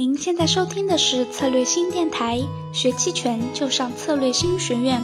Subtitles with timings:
[0.00, 2.40] 您现在收听的是策略新电台，
[2.72, 5.02] 学期权就上策略新学院。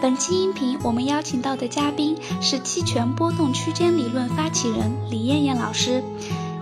[0.00, 6.02] 本期音频我们邀请到的嘉宾是期权波动区间理论发起人李艳艳老师。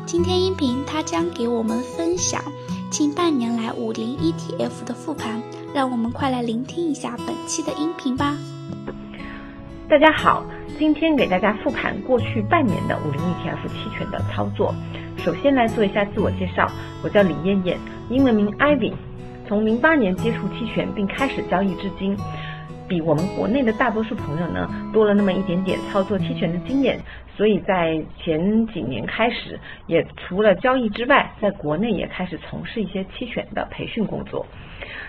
[0.07, 2.43] 今天音频她将给我们分享
[2.91, 5.41] 近半年来五零 ETF 的复盘，
[5.73, 8.37] 让我们快来聆听一下本期的音频吧。
[9.89, 10.45] 大家好，
[10.81, 14.75] 今天给大家复盘过去半年的五零 ETF 期权的操作。
[15.29, 16.67] 首先来做一下自我介绍，
[17.05, 17.77] 我叫李艳艳，
[18.09, 18.95] 英文名 Ivy，
[19.47, 22.17] 从零八年接触期权并开始交易至今，
[22.89, 26.99] 比我们国内的大多数朋友呢多了那么一点点操作期权的经验，
[27.37, 34.47] 所以在前几年开始，也除了交易之外，在国内也开始从事一些期权的培训工作。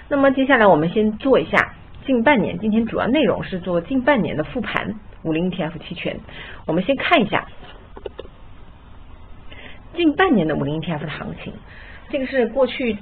[0.09, 1.73] 那么接下来我们先做一下
[2.05, 4.93] 近半年，今天主要内容是做近半年的复盘
[5.23, 6.19] 五零 ETF 期权，
[6.65, 7.47] 我们先看一下。
[9.95, 11.53] 近半年的五零 ETF 的行情，
[12.09, 12.97] 这个是过去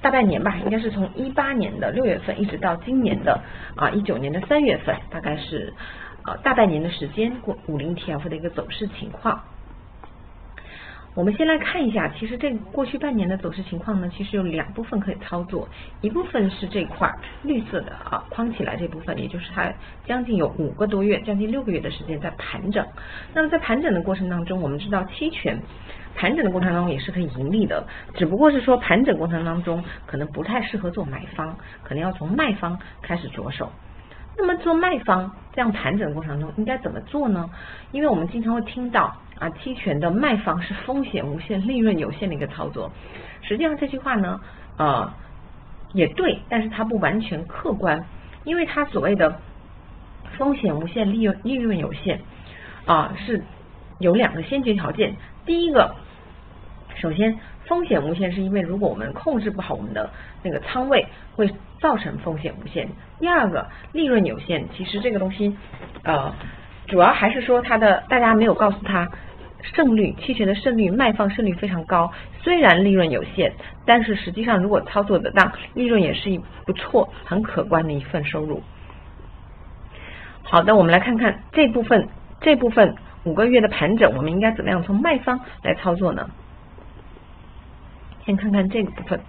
[0.00, 3.40] 大半年吧，应该是从一八年的六月份一直到今年的
[3.76, 5.74] 啊一九年的三月份，大概是
[6.24, 9.42] 呃大半年的时间过五零 ETF 的一个走势情况。
[11.18, 15.68] 我们先来看一下，其实这过去半年的走势情况呢，其实有两部分可以操作，
[16.00, 19.68] 一部分是这块绿色的啊框起来这部分，也就是它
[20.06, 22.86] 将近有五个多月，将近六个月的时间在盘整。
[23.34, 25.60] 那么在盘整的过程当中，我们知道期权
[26.14, 33.72] 盘整的过程当中也是可以盈利的，只不过是说盘整过程当中可能不太适合做买方，可能要从卖方开始着手。
[34.36, 37.50] 那么做卖方这样盘整过程中应该怎么做呢？
[37.90, 39.16] 因为我们经常会听到。
[39.38, 42.90] 啊，期权的卖方是风险无限、利润有限的一个操作。
[43.42, 44.40] 实际上这句话呢，
[44.76, 45.12] 呃，
[45.92, 48.04] 也对，但是它不完全客观，
[48.44, 49.40] 因为它所谓的
[50.36, 52.20] 风险无限、利润利润有限
[52.84, 53.42] 啊，是
[53.98, 55.14] 有两个先决条件。
[55.46, 55.94] 第一个，
[56.96, 60.10] 首先风险无限是因为如果我们控制不好我们的
[60.42, 62.88] 那个仓位，会造成风险无限。
[63.20, 65.56] 第二个，利润有限，其实这个东西
[66.02, 66.34] 呃，
[66.88, 69.08] 主要还是说它的大家没有告诉他。
[69.62, 72.12] 胜率期权的胜率，卖方胜率非常高。
[72.42, 73.52] 虽然利润有限，
[73.84, 78.62] 但是实际上如果操作得当，利润也是一不错、很可观的一份收入。
[80.42, 82.08] 好的，我们来看看这部分
[82.40, 86.30] 这部分五个月的盘整，我们应该怎么样从卖方来操作呢？
[88.24, 89.20] 先看看这个部分。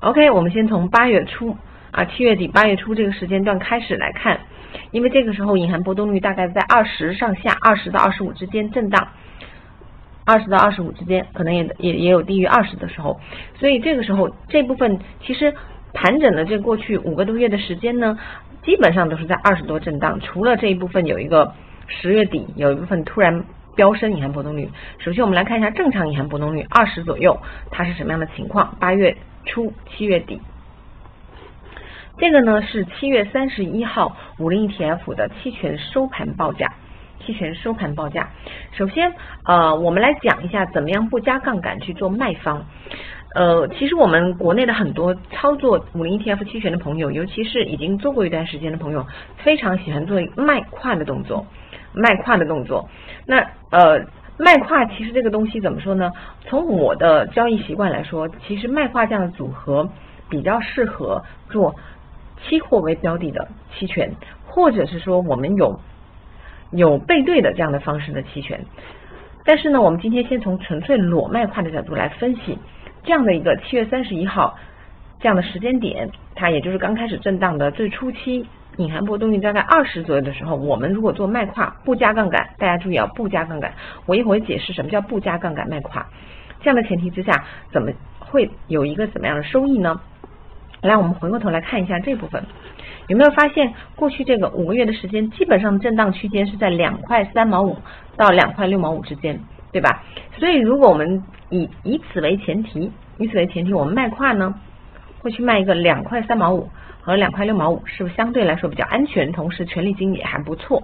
[0.00, 1.56] OK，我们先从八月初
[1.90, 4.40] 啊七月底八月初这个时间段开始来看，
[4.90, 9.08] 因为这个时候隐含波动率大概在二十上下，二十到二十五之间震荡。
[10.28, 13.18] 二十到二十五之间，可能也也也有低于二十的时候，
[13.58, 15.54] 所以这个时候这部分其实
[15.94, 18.18] 盘整的这过去五个多月的时间呢，
[18.62, 21.54] 基本上都是在二十多震荡，除了这一部分有一个
[21.86, 23.42] 十月底有一部分突然
[23.74, 24.68] 飙升隐含波动率。
[24.98, 27.40] 首先我们来看一下正常隐含波动率二十左右，
[27.70, 28.76] 它是什么样的情况？
[28.78, 30.42] 八月初七月底，
[32.18, 36.70] 这个呢是七月三十一号五零 ETF 的期权收盘报价。
[37.24, 38.28] 期权收盘报价，
[38.72, 39.12] 首先
[39.44, 42.64] 呃，我们来讲一下怎么样不加杠杆去做卖方。
[43.34, 49.06] 呃，其实我们国内的很多操作五零 ETF 期权的朋友，尤其是已经做过一段时间的朋友，
[49.36, 51.46] 非常喜欢做卖跨的动作，
[51.92, 52.88] 卖跨的动作。
[53.26, 53.36] 那
[53.70, 54.06] 呃，
[54.38, 56.10] 卖跨其实这个东西怎么说呢？
[56.46, 59.88] 从我的交易习惯来说，其实卖跨这样的组合
[60.30, 61.74] 比较适合做
[62.42, 64.10] 期货为标的的期权，
[64.46, 65.78] 或者是说我们有。
[66.70, 68.62] 有背对的这样的方式的期权，
[69.44, 72.58] 但是呢，我们今天先从纯粹裸卖跨的角度来分析
[73.02, 74.54] 这样的一个七月三十一号
[75.20, 78.46] 这样的时间点，它也就是刚开始震荡的最初期，
[78.76, 83.72] 隐含波动率大概二十左右的时候，我们如果做卖跨不加杠杆，大家注意啊，不加杠杆，
[84.04, 86.06] 我一会儿解释什么叫不加杠杆卖跨，
[86.60, 89.98] 这样的前提之下，怎么会有一个怎么样的收益呢？
[90.82, 92.44] 来，我们回过头来看一下这部分。
[93.08, 97.76] 有没有发现过去这个五个月的时间，基本上震荡区间是在两块三毛五
[98.16, 99.40] 到两块六毛五之间，
[99.72, 100.04] 对吧？
[100.38, 104.54] 所以如果我们以以此为前提，以此为前提，我们卖跨呢，
[105.20, 106.68] 会去卖一个两块三毛五
[107.00, 110.82] 和两块六毛五，是不是相对来说比较安全，同时权利金也还不错？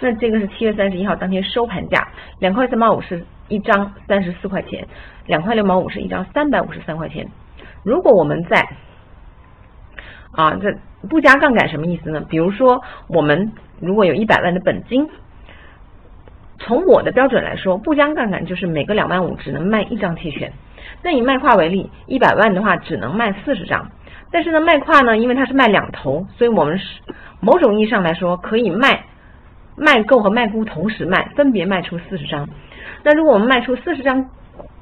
[0.00, 2.08] 那这个是七月三十一号当天收盘价，
[2.40, 4.84] 两块三毛五是一张三十四块钱，
[5.26, 7.26] 两块六毛五是一张三百五十三块钱。
[7.84, 8.68] 如果我们在
[10.32, 10.72] 啊，这
[11.08, 12.20] 不加杠杆什么意思呢？
[12.28, 15.08] 比如说，我们如果有一百万的本金，
[16.58, 20.52] 从我的标准来说，不加杠杆就是每个两万五只能卖一张期权。
[21.02, 23.90] 那以卖跨为例，一百万的话只能卖四十张。
[24.30, 27.00] 但是呢，卖跨呢，因为它是卖两头，所以我们是
[27.40, 29.04] 某种意义上来说可以卖
[29.76, 32.48] 卖购和卖估同时卖，分别卖出四十张。
[33.04, 34.28] 那如果我们卖出四十张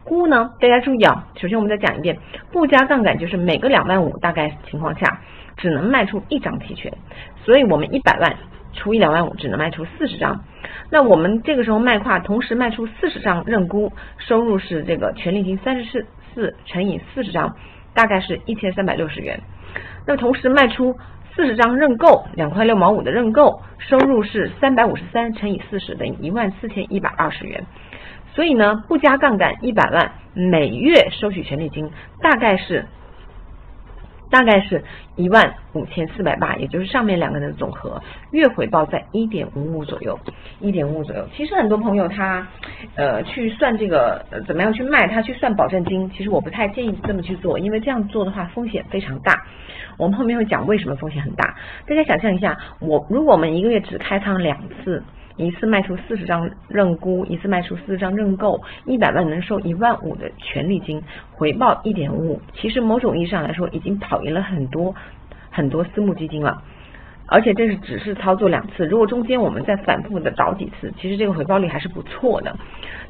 [0.06, 2.16] 估呢，大家注意啊，首先我们再讲一遍，
[2.52, 5.20] 不加杠杆就是每个两万五大概情况下
[5.56, 6.92] 只能卖出一张期权，
[7.44, 8.36] 所以我们一百万
[8.72, 10.44] 除以两万五只能卖出四十张。
[10.90, 17.56] 那我们这个时候卖跨，同时卖出四十张认沽，收入是这个权利金三十四四乘以四十张，
[17.92, 19.40] 大概是一千三百六十元。
[20.06, 20.96] 那同时卖出
[21.34, 27.64] 四十张认购，两块六毛五的认购，收入是三百五十三乘以四十等于一万四千一百二十元。
[28.36, 31.90] 所以呢，不加杠杆一百万，每月收取权利金
[32.22, 32.86] 大概是。
[34.28, 34.82] 大概是
[35.14, 38.02] 一万五千四百八，也就是上面两个人的总和，
[38.32, 40.18] 月回报在一点五五左右，
[40.58, 41.24] 一点五五左右。
[41.36, 42.44] 其实很多朋友他
[42.96, 49.44] 呃去算这个怎么样去卖，他去算保证金，其实我不太建议这么去做，因为这样做的话风险非常大。
[49.96, 51.54] 我们后面会讲为什么风险很大。
[51.86, 55.04] 大家想象一下，我如果我们一个月只开仓两次。
[55.36, 61.02] 一次卖出四十张认沽，一次卖出四十张认购，一百万能收一万五的权利金，
[61.32, 62.40] 回报一点五五。
[62.54, 64.94] 其实某种意义上来说，已经跑赢了很多
[65.50, 66.62] 很多私募基金了。
[67.28, 72.56] 而且这是只是操作两次，如果中间我们再反复的找几次，其实这个回报率还是不错的。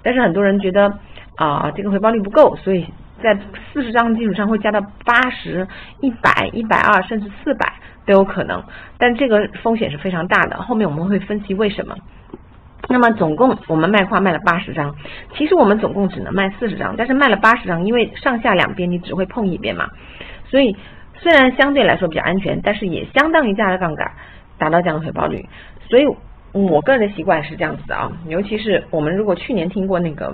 [0.02, 0.99] 但是很多人觉得
[1.37, 2.87] 啊，这个回报率不够，所以
[3.22, 3.38] 在
[3.72, 5.69] 四十张基础上会加到八十
[6.00, 7.75] 一百、一百二甚至四百
[8.06, 8.62] 都有可能。
[8.99, 10.56] 但这个风险是非常大的。
[10.62, 11.97] 后面我们会分析为什么。
[12.88, 14.94] 那么总共我们卖跨卖了八十张，
[15.35, 19.88] 其实我们总共只能卖四十张，但是卖了八十张，因为上下两边你只会碰一边嘛，
[20.44, 20.76] 所以
[21.14, 24.12] 虽然相对来说比较安全，但是也相当于加了杠杆，
[24.56, 25.44] 达到这样的回报率。
[25.88, 26.05] 所以
[26.53, 30.32] 我个人的习惯是这样子的啊，尤其是我们如果去年听过那个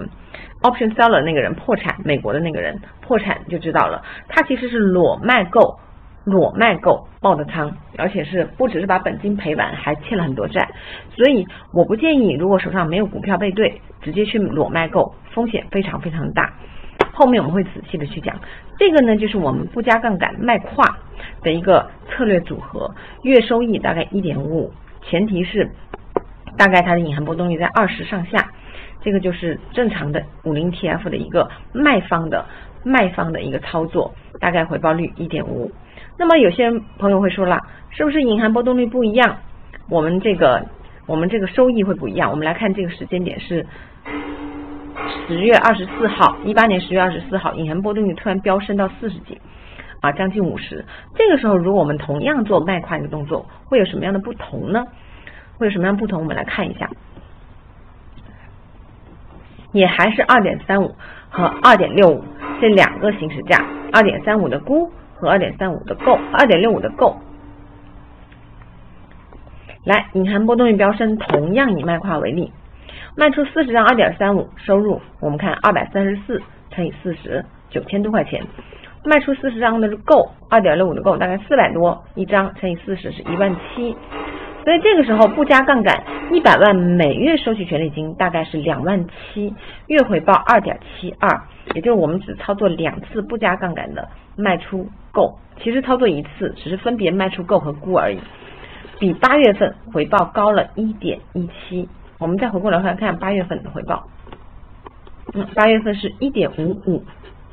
[0.61, 5.79] option seller 那个人破产，美国的那个人破产就知道了，他其实是裸卖够。
[6.25, 10.69] 裸卖购爆的仓，而且是不只是把本金赔完，还欠了很多债，
[11.17, 16.53] 所以我不建议，如果手上没有股票背对，直接去裸卖购，风险非常非常大。
[17.13, 18.35] 后面我们会仔细的去讲，
[18.79, 20.97] 这个呢就是我们不加杠杆卖跨
[21.43, 24.73] 的一个策略组合，月收益大概一点五，
[25.03, 25.69] 前提是
[26.57, 28.49] 大概它的隐含波动率在二十上下，
[29.03, 32.47] 这个就是正常的五零 TF 的一个卖方的
[32.85, 35.73] 卖方的一个操作，大概回报率一点五五。
[36.19, 37.59] 那么有些朋友会说了，
[37.91, 39.39] 是不是隐含波动率不一样，
[39.89, 40.65] 我们这个
[41.07, 42.31] 我们这个收益会不一样？
[42.31, 43.67] 我们来看这个时间点是
[45.27, 49.41] 十月二十四号，一八年十月二十四号，隐含波动率突然飙升到四十几
[50.01, 50.85] 啊，将近五十。
[51.17, 54.85] 这个时候，如果我们同样做卖跨一个动作，会有什么样的不同呢？
[55.59, 56.21] 会有什么样不同？
[56.21, 56.89] 我们来看一下，
[59.73, 60.95] 也还是二点三五
[61.31, 62.23] 和二点六五
[62.61, 64.91] 这两个行使价，二点三五的估。
[65.23, 67.17] 和二点三五的购，二点六五的购，
[69.85, 72.53] 来，隐含波动率飙升，同样以卖跨为例，
[73.17, 78.45] 卖出四十张二点三五，收入我们看二百三十四乘以四十，九千多块钱，
[79.05, 83.97] 卖出四十张的是购，二点六五的购，大概四百多一张，乘以四十是一万七。
[84.65, 89.53] 所以这个时候不加杠杆，一百万每月收取权利金大概是两万七，
[89.89, 91.43] 月回报二点七二，
[91.75, 98.21] 也就是我们只操作两次不加杠杆的卖出购，其实操作一次，只是分别卖出购和沽而已，
[99.01, 101.89] 比八月份回报高了一点一七。
[102.21, 104.07] 我们再回过来看看八月份的回报，
[105.35, 107.03] 嗯，八月份是一点五五，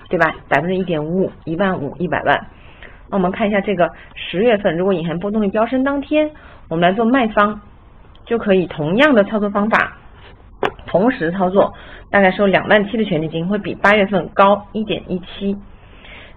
[0.10, 0.36] 对吧？
[0.48, 2.46] 百分之一点五五，一万五一百万。
[3.10, 6.30] 那我们看一下这个十月份，如果隐含波动率飙升当天。
[6.70, 7.60] 我们来做卖方，
[8.26, 9.98] 就可以同样的操作方法，
[10.86, 11.74] 同时操作，
[12.12, 15.58] 大概收两万七的权利金，会比八月份高一点一七。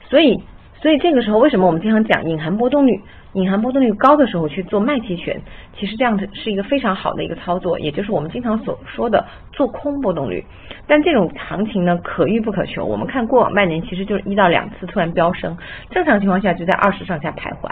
[0.08, 0.42] 所以，
[0.80, 3.00] 所以这个时候为什么我们经常讲隐含波动率？
[3.34, 5.40] 隐含波动率高的时候去做卖期权，
[5.78, 10.44] 其实这样子是一个非常好的一个操作，也就是我们经常所说的做空波动率。
[10.86, 12.84] 但这种行情呢，可遇不可求。
[12.84, 15.56] 我们看过往半年，其实就是一到两次突然飙升，
[15.90, 17.70] 正常情况下就在二十上下徘徊。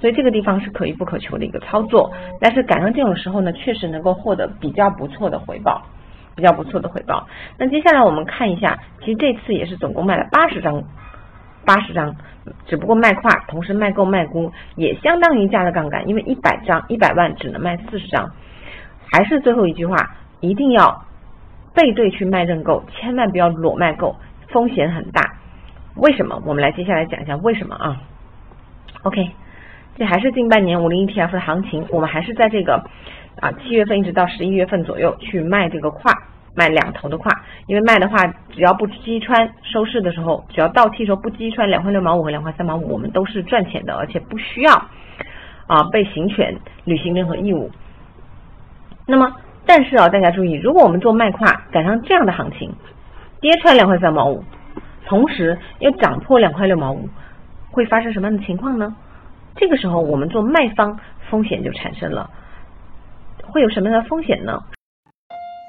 [0.00, 5.82] 所以这个地方是可遇不可求的一个操作，但是赶上这种时候呢，确实能够获得比较不错的回报，
[6.36, 7.26] 比较不错的回报。
[7.58, 10.82] 那接下来我们看一下，其实这次也是总共卖了八十张，
[11.64, 12.14] 八十张，
[12.66, 18.30] 只不过卖跨，同时卖购卖估，也相当于加了杠杆，因为一百张一百万只能卖四十张。
[19.10, 19.96] 还是最后一句话，
[20.40, 21.04] 一定要
[21.74, 24.14] 背对去卖认购，千万不要裸卖购，
[24.48, 25.34] 风险很大。
[25.96, 26.40] 为什么？
[26.46, 28.00] 我们来接下来讲一下为什么啊
[29.02, 29.28] ？OK。
[29.98, 32.74] 这还是近半年五零 ETF 的行情，我们还是在这个
[33.40, 36.12] 啊七月份一直到十一月份左右去卖这个跨，
[36.54, 37.28] 卖两头的跨，
[37.66, 38.16] 因为卖的话
[38.50, 44.72] 只要不击穿收市的时候，只要到期时候不击穿两块六毛五和两块三毛五，我们都是赚钱的，而且不需要
[45.66, 47.68] 啊被行权履行任何义务。
[49.04, 49.34] 那么，
[49.66, 52.72] 但是啊大家注意，如果我们做卖跨赶上这样的行情，
[53.40, 54.44] 跌穿两块三毛五，
[55.06, 57.08] 同时又涨破两块六毛五，
[57.72, 58.94] 会发生什么样的情况呢？
[59.58, 60.98] 这个时候我们做卖方
[61.30, 62.30] 风险就产生了，
[63.44, 64.62] 会有什么样的风险呢？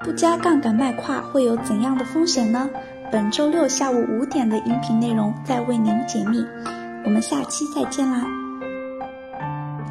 [0.06, 2.70] 不加杠杆卖跨会有怎样的风险呢？
[3.12, 6.46] 本周六下午五点的音频内容再为您解密，
[7.04, 8.24] 我们下期再见啦！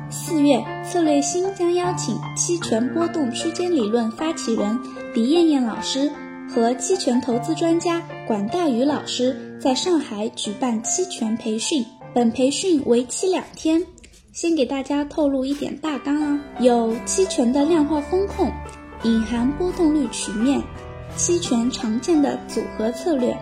[0.09, 4.79] 四月，策略星将邀请期权波动区间理论发起人
[5.13, 6.11] 李艳艳老师
[6.49, 11.85] 和期权投资专家管大宇老师在上海举办期权培训。
[12.19, 13.81] 本培训为期两天，
[14.33, 18.51] 先给大家透露一点大纲啊，有期权的量化风控、
[19.05, 20.61] 隐含波动率曲面、
[21.15, 23.39] 期权常见的组合策略、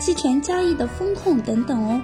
[0.00, 2.02] 期权交易的风控等等哦。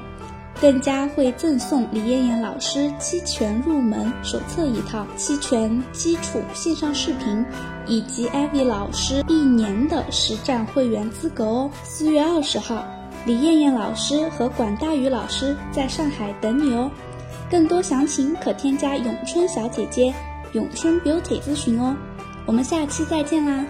[0.61, 7.45] 更加会赠送李艳艳老师期权入门手册一套、期权基础线上视频，
[7.89, 11.71] 以及艾薇老师一年的实战会员资格哦。
[11.83, 12.87] 四月二十号，
[13.27, 16.91] 李艳艳老师和管大宇老师在上海等你哦。
[17.51, 20.15] 更多详情可添加咏春小姐姐、
[20.53, 21.95] 咏春 Beauty 咨询哦。
[22.47, 23.65] 我们下期再见啦！